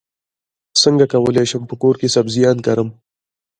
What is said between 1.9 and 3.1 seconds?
کې سبزیان کرم